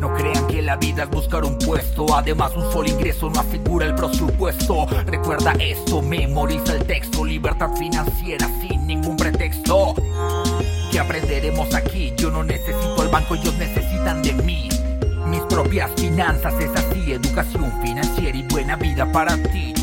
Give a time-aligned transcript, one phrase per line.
[0.00, 3.84] No crean que la vida es buscar un puesto, además un solo ingreso no afigura
[3.84, 4.86] el presupuesto.
[5.06, 9.94] Recuerda esto, memoriza el texto, libertad financiera sin ningún pretexto.
[10.90, 12.14] ¿Qué aprenderemos aquí?
[12.16, 14.68] Yo no necesito al banco, ellos necesitan de mí.
[15.26, 19.74] Mis propias finanzas es así, educación financiera y buena vida para ti.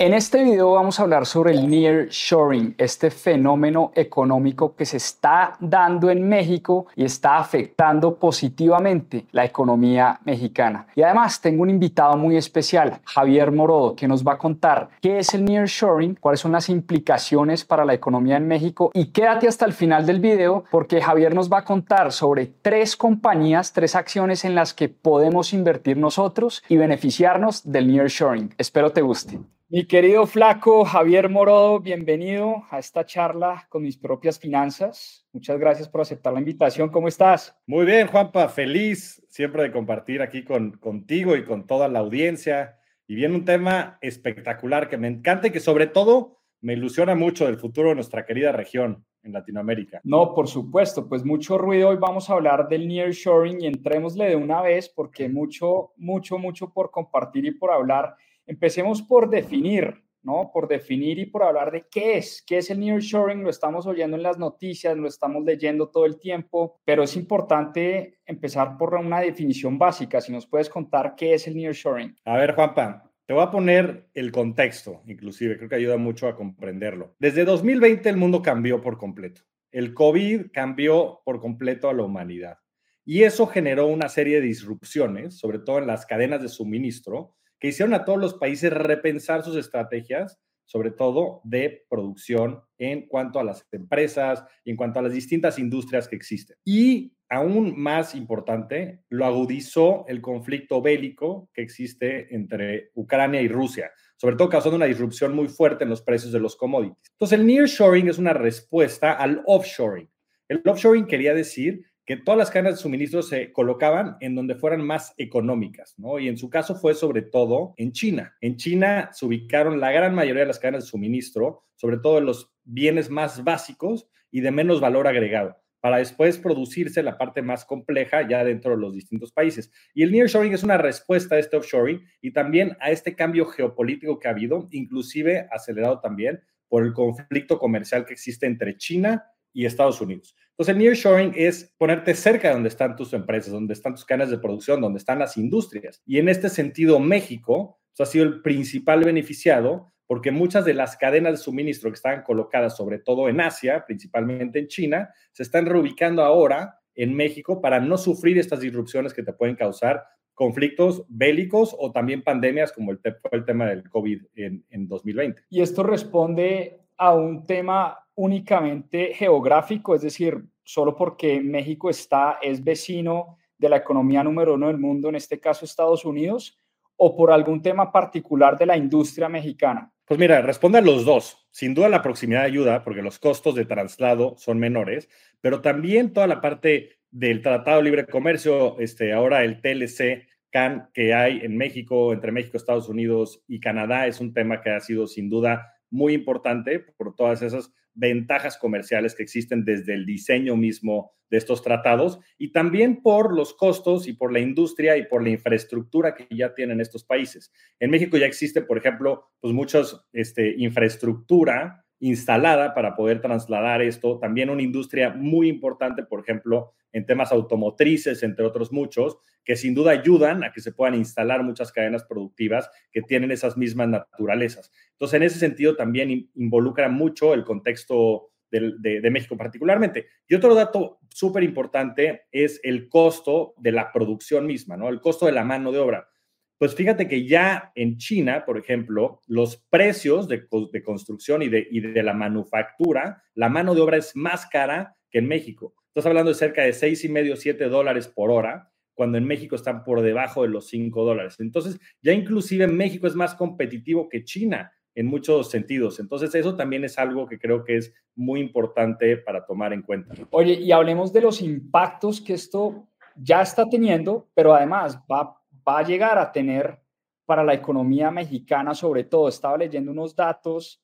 [0.00, 5.56] En este video vamos a hablar sobre el nearshoring, este fenómeno económico que se está
[5.58, 10.86] dando en México y está afectando positivamente la economía mexicana.
[10.94, 15.18] Y además tengo un invitado muy especial, Javier Morodo, que nos va a contar qué
[15.18, 19.64] es el nearshoring, cuáles son las implicaciones para la economía en México y quédate hasta
[19.64, 24.44] el final del video porque Javier nos va a contar sobre tres compañías, tres acciones
[24.44, 28.54] en las que podemos invertir nosotros y beneficiarnos del nearshoring.
[28.58, 29.40] Espero te guste.
[29.70, 35.26] Mi querido flaco Javier Morodo, bienvenido a esta charla con mis propias finanzas.
[35.30, 36.88] Muchas gracias por aceptar la invitación.
[36.88, 37.54] ¿Cómo estás?
[37.66, 38.48] Muy bien, Juanpa.
[38.48, 42.78] Feliz siempre de compartir aquí con, contigo y con toda la audiencia.
[43.06, 47.44] Y viene un tema espectacular que me encanta y que sobre todo me ilusiona mucho
[47.44, 50.00] del futuro de nuestra querida región en Latinoamérica.
[50.02, 51.90] No, por supuesto, pues mucho ruido.
[51.90, 56.72] Hoy vamos a hablar del nearshoring y entrémosle de una vez porque mucho, mucho, mucho
[56.72, 58.16] por compartir y por hablar.
[58.48, 60.50] Empecemos por definir, ¿no?
[60.52, 64.16] Por definir y por hablar de qué es, qué es el nearshoring, lo estamos oyendo
[64.16, 69.20] en las noticias, lo estamos leyendo todo el tiempo, pero es importante empezar por una
[69.20, 72.16] definición básica, si nos puedes contar qué es el nearshoring.
[72.24, 76.34] A ver, Juanpa, te voy a poner el contexto, inclusive, creo que ayuda mucho a
[76.34, 77.14] comprenderlo.
[77.18, 79.42] Desde 2020 el mundo cambió por completo.
[79.70, 82.56] El COVID cambió por completo a la humanidad.
[83.04, 87.68] Y eso generó una serie de disrupciones, sobre todo en las cadenas de suministro, que
[87.68, 93.44] hicieron a todos los países repensar sus estrategias, sobre todo de producción en cuanto a
[93.44, 96.56] las empresas y en cuanto a las distintas industrias que existen.
[96.64, 103.90] Y aún más importante, lo agudizó el conflicto bélico que existe entre Ucrania y Rusia,
[104.16, 107.10] sobre todo causando una disrupción muy fuerte en los precios de los commodities.
[107.12, 110.10] Entonces, el nearshoring es una respuesta al offshoring.
[110.48, 114.80] El offshoring quería decir que todas las cadenas de suministro se colocaban en donde fueran
[114.80, 116.18] más económicas, ¿no?
[116.18, 118.34] Y en su caso fue sobre todo en China.
[118.40, 122.24] En China se ubicaron la gran mayoría de las cadenas de suministro, sobre todo en
[122.24, 127.66] los bienes más básicos y de menos valor agregado, para después producirse la parte más
[127.66, 129.70] compleja ya dentro de los distintos países.
[129.92, 134.18] Y el nearshoring es una respuesta a este offshoring y también a este cambio geopolítico
[134.18, 139.66] que ha habido, inclusive acelerado también por el conflicto comercial que existe entre China y
[139.66, 140.34] Estados Unidos.
[140.50, 144.30] Entonces, el nearshoring es ponerte cerca de donde están tus empresas, donde están tus cadenas
[144.30, 146.02] de producción, donde están las industrias.
[146.04, 151.32] Y en este sentido, México ha sido el principal beneficiado porque muchas de las cadenas
[151.32, 156.22] de suministro que estaban colocadas sobre todo en Asia, principalmente en China, se están reubicando
[156.22, 161.92] ahora en México para no sufrir estas disrupciones que te pueden causar conflictos bélicos o
[161.92, 163.00] también pandemias como el,
[163.32, 165.42] el tema del COVID en, en 2020.
[165.50, 172.62] Y esto responde a un tema únicamente geográfico, es decir, solo porque México está, es
[172.64, 176.58] vecino de la economía número uno del mundo, en este caso Estados Unidos,
[176.96, 179.92] o por algún tema particular de la industria mexicana?
[180.04, 181.46] Pues mira, responde a los dos.
[181.52, 185.08] Sin duda la proximidad ayuda porque los costos de traslado son menores,
[185.40, 190.90] pero también toda la parte del Tratado de Libre Comercio, este, ahora el TLC, CAN,
[190.92, 194.80] que hay en México, entre México, Estados Unidos y Canadá, es un tema que ha
[194.80, 200.56] sido sin duda muy importante por todas esas ventajas comerciales que existen desde el diseño
[200.56, 205.22] mismo de estos tratados y también por los costos y por la industria y por
[205.22, 207.52] la infraestructura que ya tienen estos países.
[207.80, 214.18] En México ya existe, por ejemplo, pues muchas este, infraestructura instalada para poder trasladar esto.
[214.18, 219.74] También una industria muy importante, por ejemplo, en temas automotrices, entre otros muchos, que sin
[219.74, 224.70] duda ayudan a que se puedan instalar muchas cadenas productivas que tienen esas mismas naturalezas.
[224.92, 230.08] Entonces, en ese sentido, también involucra mucho el contexto de, México particularmente.
[230.26, 234.88] Y otro dato súper importante es el costo de la producción misma, ¿no?
[234.88, 236.08] El costo de la mano de obra.
[236.58, 240.48] Pues fíjate que ya en China, por ejemplo, los precios de,
[240.84, 245.20] construcción y de, y de la manufactura, la mano de obra es más cara que
[245.20, 245.74] en México.
[245.86, 249.54] Estás hablando de cerca de seis y medio, siete dólares por hora, cuando en México
[249.54, 251.36] están por debajo de los cinco dólares.
[251.38, 256.00] Entonces, ya inclusive México es más competitivo que China en muchos sentidos.
[256.00, 260.12] Entonces, eso también es algo que creo que es muy importante para tomar en cuenta.
[260.30, 265.37] Oye, y hablemos de los impactos que esto ya está teniendo, pero además va,
[265.68, 266.80] va a llegar a tener
[267.26, 269.28] para la economía mexicana, sobre todo.
[269.28, 270.82] Estaba leyendo unos datos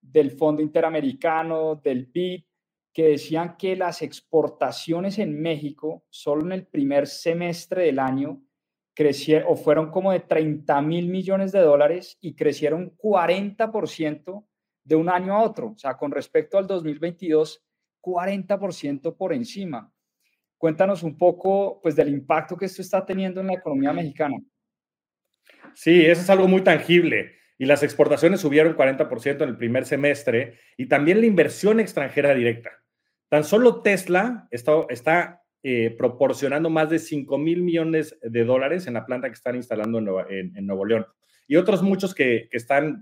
[0.00, 2.44] del Fondo Interamericano, del BID,
[2.94, 8.42] que decían que las exportaciones en México, solo en el primer semestre del año,
[8.94, 14.46] crecieron o fueron como de 30 mil millones de dólares y crecieron 40%
[14.84, 15.72] de un año a otro.
[15.74, 17.62] O sea, con respecto al 2022,
[18.02, 19.91] 40% por encima.
[20.62, 24.36] Cuéntanos un poco pues, del impacto que esto está teniendo en la economía mexicana.
[25.74, 27.32] Sí, eso es algo muy tangible.
[27.58, 32.70] Y las exportaciones subieron 40% en el primer semestre y también la inversión extranjera directa.
[33.28, 38.94] Tan solo Tesla está, está eh, proporcionando más de 5 mil millones de dólares en
[38.94, 39.98] la planta que están instalando
[40.28, 41.06] en, Nuevo León.
[41.48, 43.00] Y otros muchos que, están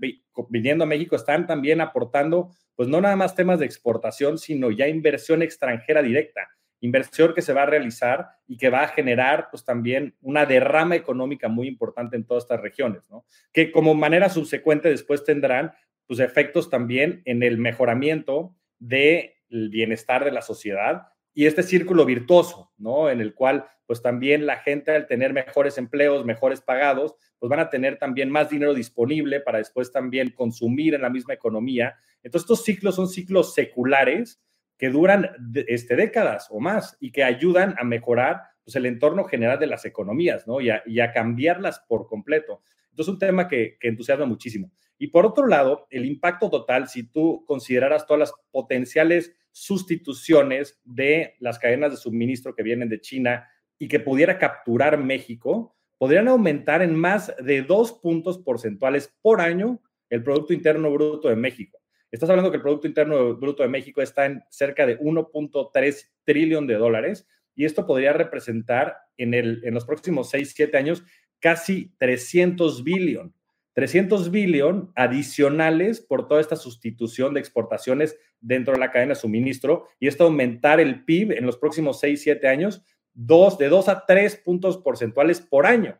[0.49, 4.87] viniendo a México están también aportando, pues no nada más temas de exportación, sino ya
[4.87, 6.49] inversión extranjera directa,
[6.81, 10.95] inversión que se va a realizar y que va a generar pues también una derrama
[10.95, 13.25] económica muy importante en todas estas regiones, ¿no?
[13.53, 15.73] Que como manera subsecuente después tendrán
[16.07, 22.71] pues efectos también en el mejoramiento del bienestar de la sociedad y este círculo virtuoso,
[22.77, 23.09] ¿no?
[23.09, 27.59] En el cual, pues también la gente al tener mejores empleos, mejores pagados, pues van
[27.59, 31.95] a tener también más dinero disponible para después también consumir en la misma economía.
[32.23, 34.41] Entonces, estos ciclos son ciclos seculares
[34.81, 35.29] que duran
[35.67, 39.85] este, décadas o más y que ayudan a mejorar pues, el entorno general de las
[39.85, 40.59] economías, ¿no?
[40.59, 42.63] Y a, cambiarlas por completo.
[42.89, 44.71] Entonces, un tema que, que entusiasma muchísimo.
[44.97, 51.35] Y por otro lado, el impacto total, si tú consideraras todas las potenciales sustituciones de
[51.37, 56.81] las cadenas de suministro que vienen de China y que pudiera capturar México, podrían aumentar
[56.81, 59.79] en más de dos puntos porcentuales por año
[60.09, 61.80] el Producto Interno Bruto de México.
[62.11, 66.67] Estás hablando que el Producto Interno Bruto de México está en cerca de 1.3 trillón
[66.67, 67.25] de dólares
[67.55, 71.03] y esto podría representar en, el, en los próximos 6, 7 años
[71.39, 73.33] casi 300 billón.
[73.73, 79.87] 300 billón adicionales por toda esta sustitución de exportaciones dentro de la cadena de suministro
[79.97, 84.05] y esto aumentar el PIB en los próximos 6, 7 años dos, de 2 a
[84.05, 85.97] 3 puntos porcentuales por año.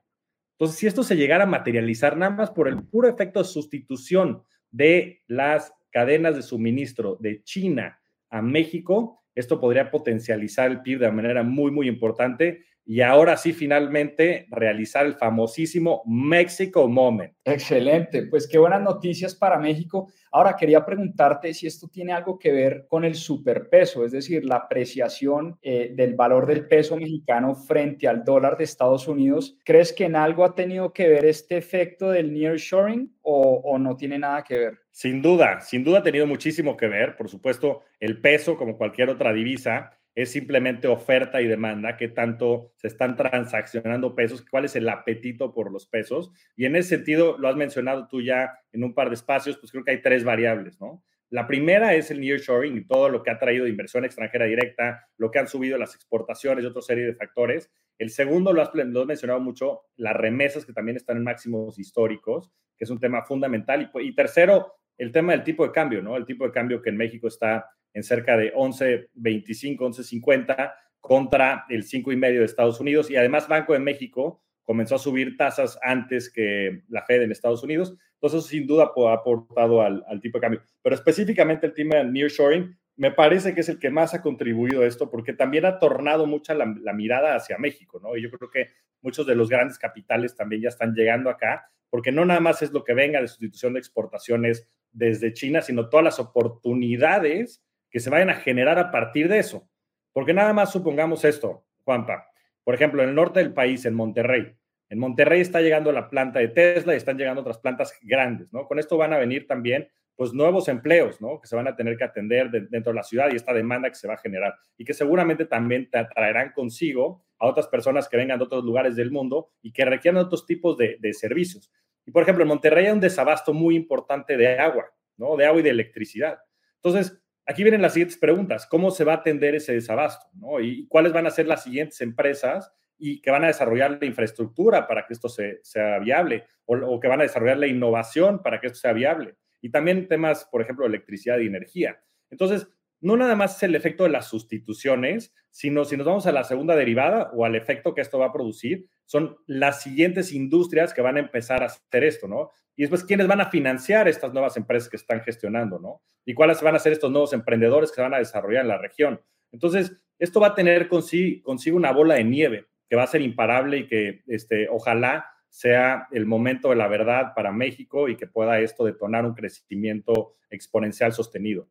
[0.56, 4.44] Entonces, si esto se llegara a materializar nada más por el puro efecto de sustitución
[4.72, 11.12] de las cadenas de suministro de China a México, esto podría potencializar el PIB de
[11.12, 17.34] manera muy, muy importante y ahora sí finalmente realizar el famosísimo Mexico Moment.
[17.46, 20.12] Excelente, pues qué buenas noticias para México.
[20.32, 24.56] Ahora quería preguntarte si esto tiene algo que ver con el superpeso, es decir, la
[24.56, 29.58] apreciación eh, del valor del peso mexicano frente al dólar de Estados Unidos.
[29.64, 33.96] ¿Crees que en algo ha tenido que ver este efecto del nearshoring o, o no
[33.96, 34.80] tiene nada que ver?
[34.92, 37.16] Sin duda, sin duda ha tenido muchísimo que ver.
[37.16, 42.74] Por supuesto, el peso, como cualquier otra divisa, es simplemente oferta y demanda, qué tanto
[42.76, 46.32] se están transaccionando pesos, cuál es el apetito por los pesos.
[46.56, 49.72] Y en ese sentido, lo has mencionado tú ya en un par de espacios, pues
[49.72, 51.04] creo que hay tres variables, ¿no?
[51.30, 55.32] La primera es el nearshoring y todo lo que ha traído inversión extranjera directa, lo
[55.32, 57.72] que han subido las exportaciones y otra serie de factores.
[57.98, 61.80] El segundo, lo has, lo has mencionado mucho, las remesas que también están en máximos
[61.80, 63.90] históricos, que es un tema fundamental.
[63.94, 66.18] Y, y tercero, el tema del tipo de cambio, ¿no?
[66.18, 71.84] El tipo de cambio que en México está en cerca de 11.25, 11.50 contra el
[71.84, 73.10] 5,5 de Estados Unidos.
[73.10, 77.64] Y además Banco de México comenzó a subir tasas antes que la Fed en Estados
[77.64, 77.96] Unidos.
[78.14, 80.62] Entonces, eso sin duda ha aportado al, tipo de cambio.
[80.82, 84.84] Pero específicamente el tema del nearshoring me parece que es el que más ha contribuido
[84.84, 88.16] a esto porque también ha tornado mucha la, la, mirada hacia México, ¿no?
[88.16, 88.68] Y yo creo que
[89.02, 92.72] muchos de los grandes capitales también ya están llegando acá porque no nada más es
[92.72, 98.10] lo que venga de sustitución de exportaciones desde China, sino todas las oportunidades que se
[98.10, 99.68] vayan a generar a partir de eso.
[100.14, 102.28] Porque nada más supongamos esto, Juanpa.
[102.64, 104.56] Por ejemplo, en el norte del país, en Monterrey.
[104.90, 108.68] En Monterrey está llegando la planta de Tesla y están llegando otras plantas grandes, ¿no?
[108.68, 111.40] Con esto van a venir también pues nuevos empleos, ¿no?
[111.40, 113.96] Que se van a tener que atender dentro de la ciudad y esta demanda que
[113.96, 118.18] se va a generar y que seguramente también te traerán consigo a otras personas que
[118.18, 121.72] vengan de otros lugares del mundo y que requieran otros tipos de, de servicios.
[122.06, 125.38] Y por ejemplo, en Monterrey hay un desabasto muy importante de agua, ¿no?
[125.38, 126.38] De agua y de electricidad.
[126.84, 128.68] Entonces, aquí vienen las siguientes preguntas.
[128.68, 130.28] ¿Cómo se va a atender ese desabasto?
[130.62, 134.88] ¿Y cuáles van a ser las siguientes empresas y que van a desarrollar la infraestructura
[134.88, 138.80] para que esto sea viable o, que van a desarrollar la innovación para que esto
[138.80, 139.36] sea viable?
[139.62, 142.02] Y también temas, por ejemplo, de electricidad y energía.
[142.30, 142.68] Entonces,
[143.02, 146.44] no nada más es el efecto de las sustituciones, sino si nos vamos a la
[146.44, 151.02] segunda derivada o al efecto que esto va a producir, son las siguientes industrias que
[151.02, 152.52] van a empezar a hacer esto, ¿no?
[152.76, 156.02] Y después, ¿quiénes van a financiar estas nuevas empresas que están gestionando, ¿no?
[156.26, 158.78] Y cuáles van a ser estos nuevos emprendedores que se van a desarrollar en la
[158.78, 159.22] región.
[159.52, 163.22] Entonces, esto va a tener consigo, consigo una bola de nieve que va a ser
[163.22, 168.28] imparable y que este, ojalá sea el momento de la verdad para México y que
[168.28, 171.68] pueda esto detonar un crecimiento exponencial sostenido.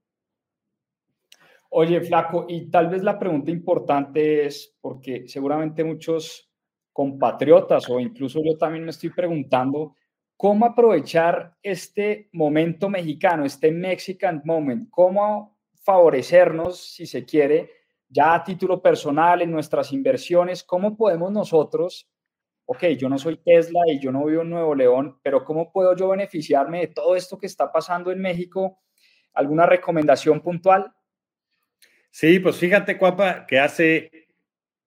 [1.73, 6.51] Oye, Flaco, y tal vez la pregunta importante es, porque seguramente muchos
[6.93, 9.95] compatriotas o incluso yo también me estoy preguntando,
[10.37, 14.91] ¿cómo aprovechar este momento mexicano, este Mexican Moment?
[14.91, 17.71] ¿Cómo favorecernos, si se quiere,
[18.09, 20.65] ya a título personal en nuestras inversiones?
[20.65, 22.11] ¿Cómo podemos nosotros,
[22.65, 25.95] ok, yo no soy Tesla y yo no vivo en Nuevo León, pero ¿cómo puedo
[25.95, 28.81] yo beneficiarme de todo esto que está pasando en México?
[29.35, 30.93] ¿Alguna recomendación puntual?
[32.11, 34.29] Sí, pues fíjate, Cuapa, que hace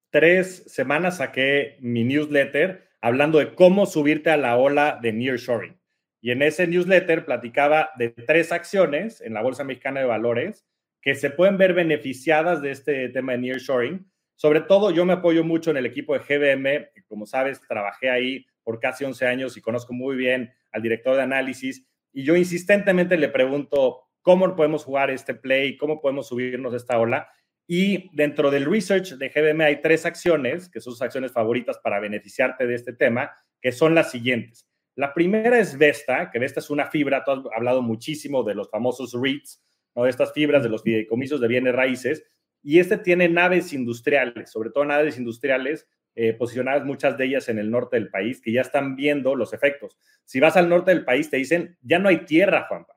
[0.10, 5.80] tres semanas saqué mi newsletter hablando de cómo subirte a la ola de nearshoring.
[6.22, 10.66] Y en ese newsletter platicaba de tres acciones en la Bolsa Mexicana de Valores
[11.02, 14.10] que se pueden ver beneficiadas de este tema de nearshoring.
[14.36, 16.90] Sobre todo, yo me apoyo mucho en el equipo de GBM.
[17.08, 21.24] Como sabes, trabajé ahí por casi 11 años y conozco muy bien al director de
[21.24, 21.86] análisis.
[22.14, 27.30] Y yo insistentemente le pregunto, cómo podemos jugar este play, cómo podemos subirnos esta ola.
[27.68, 32.00] Y dentro del research de GBM hay tres acciones, que son sus acciones favoritas para
[32.00, 34.68] beneficiarte de este tema, que son las siguientes.
[34.96, 38.70] La primera es Vesta, que Vesta es una fibra, tú has hablado muchísimo de los
[38.70, 39.64] famosos REITs,
[39.96, 40.04] ¿no?
[40.04, 42.24] de estas fibras de los fideicomisos de bienes raíces,
[42.62, 47.60] y este tiene naves industriales, sobre todo naves industriales eh, posicionadas muchas de ellas en
[47.60, 49.98] el norte del país, que ya están viendo los efectos.
[50.24, 52.94] Si vas al norte del país, te dicen, ya no hay tierra, Juanpa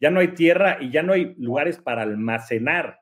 [0.00, 3.00] ya no hay tierra y ya no hay lugares para almacenar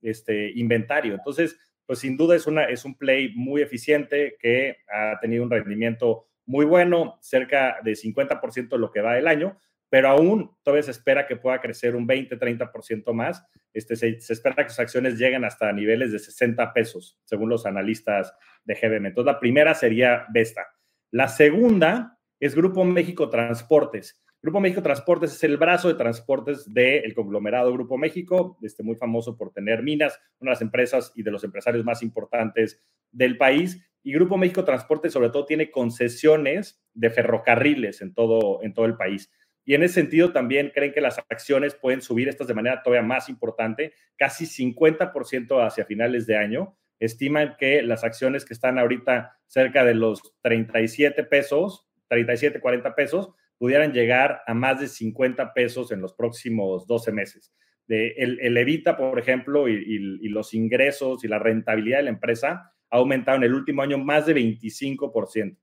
[0.00, 1.14] este inventario.
[1.14, 5.50] Entonces, pues sin duda es, una, es un play muy eficiente que ha tenido un
[5.50, 9.58] rendimiento muy bueno, cerca de 50% de lo que va del año,
[9.90, 13.44] pero aún todavía se espera que pueda crecer un 20-30% más.
[13.72, 17.66] Este, se, se, espera que sus acciones lleguen hasta niveles de 60 pesos, según los
[17.66, 19.06] analistas de GBM.
[19.06, 20.66] Entonces, la primera sería Vesta.
[21.10, 24.22] La segunda es Grupo México Transportes.
[24.40, 29.36] Grupo México Transportes es el brazo de transportes del conglomerado Grupo México, este, muy famoso
[29.36, 32.80] por tener minas, una de las empresas y de los empresarios más importantes
[33.10, 33.84] del país.
[34.04, 38.96] Y Grupo México Transportes sobre todo tiene concesiones de ferrocarriles en todo, en todo el
[38.96, 39.28] país.
[39.64, 43.06] Y en ese sentido también creen que las acciones pueden subir estas de manera todavía
[43.06, 46.78] más importante, casi 50% hacia finales de año.
[47.00, 53.30] Estiman que las acciones que están ahorita cerca de los 37 pesos, 37, 40 pesos,
[53.58, 57.52] pudieran llegar a más de 50 pesos en los próximos 12 meses.
[57.86, 62.72] De el, el, Evita, por ejemplo, y, los ingresos y la rentabilidad de la empresa
[62.90, 65.56] ha aumentado en el último año más de 25%.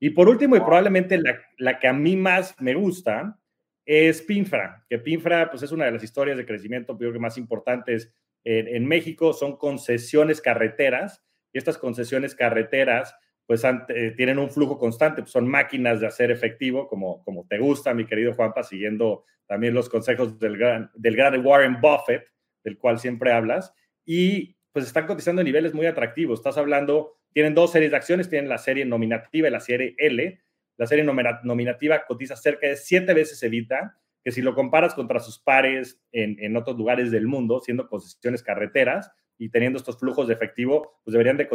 [0.00, 3.38] Y por último, y probablemente la, la, que a mí más me gusta,
[3.84, 7.38] es Pinfra, que Pinfra pues, es una de las historias de crecimiento creo que más
[7.38, 8.12] importantes
[8.44, 14.78] en, en México, son concesiones carreteras, y estas concesiones carreteras pues eh, tienen un flujo
[14.78, 19.24] constante, pues son máquinas de hacer efectivo, como, como te gusta, mi querido Juanpa, siguiendo
[19.46, 22.26] también los consejos del gran, del gran Warren Buffett,
[22.64, 23.72] del cual siempre hablas,
[24.04, 26.40] y pues están cotizando en niveles muy atractivos.
[26.40, 30.40] Estás hablando, tienen dos series de acciones, tienen la serie nominativa y la serie L.
[30.76, 35.38] La serie nominativa cotiza cerca de siete veces Evita, que si lo comparas contra sus
[35.38, 40.34] pares en, en otros lugares del mundo, siendo concesiones carreteras, y teniendo estos flujos de
[40.34, 41.48] efectivo, pues deberían de,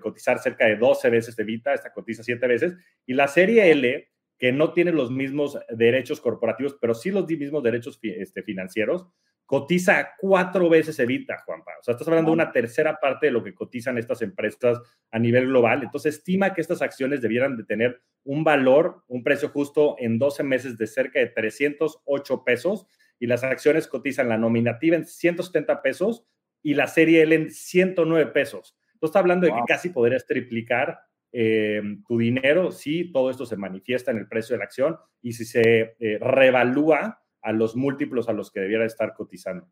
[0.00, 2.74] cotizar cerca de 12 veces de Vita, esta cotiza 7 veces,
[3.06, 7.62] y la serie L, que no tiene los mismos derechos corporativos, pero sí los mismos
[7.62, 9.06] derechos este, financieros,
[9.48, 11.72] cotiza cuatro veces Evita, Juanpa.
[11.80, 14.78] O sea, estás hablando de una tercera parte de lo que cotizan estas empresas
[15.10, 15.82] a nivel global.
[15.82, 20.42] Entonces, estima que estas acciones debieran de tener un valor, un precio justo en 12
[20.42, 22.86] meses de cerca de 308 pesos
[23.18, 26.26] y las acciones cotizan la nominativa en 170 pesos
[26.62, 28.76] y la serie L en 109 pesos.
[28.94, 30.98] Entonces está hablando de que casi podrías triplicar
[31.30, 35.32] eh, tu dinero si todo esto se manifiesta en el precio de la acción y
[35.32, 39.68] si se eh, revalúa a los múltiplos a los que debiera estar cotizando.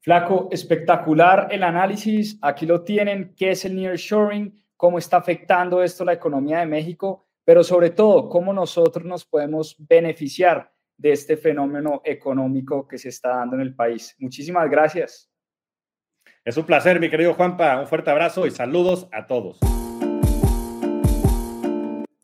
[0.00, 2.38] Flaco, espectacular el análisis.
[2.42, 3.34] Aquí lo tienen.
[3.36, 4.54] ¿Qué es el nearshoring?
[4.76, 7.26] ¿Cómo está afectando esto la economía de México?
[7.44, 13.30] Pero sobre todo, ¿cómo nosotros nos podemos beneficiar de este fenómeno económico que se está
[13.30, 14.14] dando en el país?
[14.18, 15.30] Muchísimas gracias.
[16.46, 17.80] Es un placer, mi querido Juanpa.
[17.80, 19.56] Un fuerte abrazo y saludos a todos.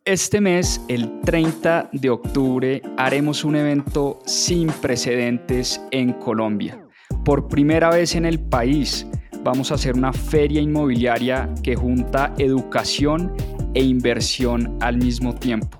[0.05, 6.79] Este mes, el 30 de octubre, haremos un evento sin precedentes en Colombia.
[7.25, 9.07] Por primera vez en el país,
[9.43, 13.35] vamos a hacer una feria inmobiliaria que junta educación
[13.73, 15.79] e inversión al mismo tiempo.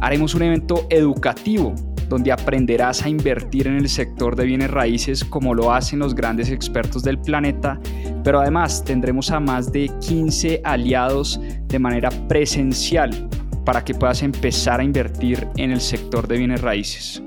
[0.00, 1.74] Haremos un evento educativo
[2.08, 6.50] donde aprenderás a invertir en el sector de bienes raíces como lo hacen los grandes
[6.50, 7.80] expertos del planeta,
[8.24, 13.28] pero además tendremos a más de 15 aliados de manera presencial
[13.64, 17.22] para que puedas empezar a invertir en el sector de bienes raíces.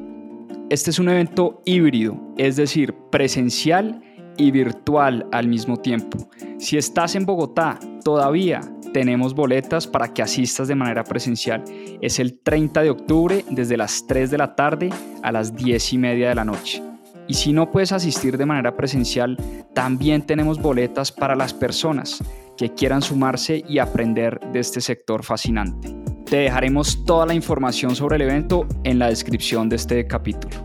[0.69, 4.01] Este es un evento híbrido, es decir, presencial
[4.37, 6.27] y virtual al mismo tiempo.
[6.57, 8.61] Si estás en Bogotá, todavía
[8.95, 11.65] tenemos boletas para que asistas de manera presencial.
[11.99, 14.89] Es el 30 de octubre desde las 3 de la tarde
[15.21, 16.81] a las 10 y media de la noche.
[17.27, 19.35] Y si no puedes asistir de manera presencial,
[19.73, 22.23] también tenemos boletas para las personas
[22.55, 25.93] que quieran sumarse y aprender de este sector fascinante.
[26.25, 30.64] Te dejaremos toda la información sobre el evento en la descripción de este capítulo.